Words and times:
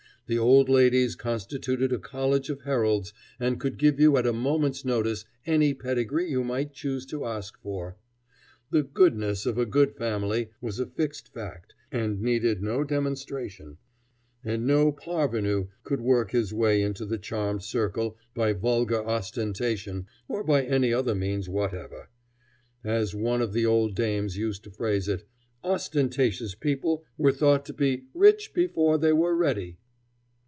The 0.27 0.39
old 0.39 0.69
ladies 0.69 1.17
constituted 1.17 1.91
a 1.91 1.99
college 1.99 2.49
of 2.49 2.61
heralds 2.61 3.11
and 3.37 3.59
could 3.59 3.77
give 3.77 3.99
you 3.99 4.15
at 4.15 4.25
a 4.25 4.31
moment's 4.31 4.85
notice 4.85 5.25
any 5.45 5.73
pedigree 5.73 6.29
you 6.29 6.41
might 6.41 6.71
choose 6.71 7.05
to 7.07 7.25
ask 7.25 7.59
for. 7.59 7.97
The 8.69 8.81
"goodness" 8.81 9.45
of 9.45 9.57
a 9.57 9.65
good 9.65 9.91
family 9.97 10.49
was 10.61 10.79
a 10.79 10.85
fixed 10.85 11.33
fact 11.33 11.73
and 11.91 12.21
needed 12.21 12.61
no 12.63 12.85
demonstration, 12.85 13.75
and 14.41 14.65
no 14.65 14.93
parvenu 14.93 15.67
could 15.83 15.99
work 15.99 16.31
his 16.31 16.53
way 16.53 16.81
into 16.81 17.05
the 17.05 17.17
charmed 17.17 17.63
circle 17.63 18.15
by 18.33 18.53
vulgar 18.53 19.05
ostentation 19.05 20.07
or 20.29 20.45
by 20.45 20.63
any 20.63 20.93
other 20.93 21.13
means 21.15 21.49
whatever. 21.49 22.07
As 22.85 23.13
one 23.13 23.41
of 23.41 23.51
the 23.51 23.65
old 23.65 23.95
dames 23.95 24.37
used 24.37 24.63
to 24.63 24.71
phrase 24.71 25.09
it, 25.09 25.27
ostentatious 25.61 26.55
people 26.55 27.03
were 27.17 27.33
thought 27.33 27.65
to 27.65 27.73
be 27.73 28.05
"rich 28.13 28.53
before 28.53 28.97
they 28.97 29.11
were 29.11 29.35
ready." 29.35 29.79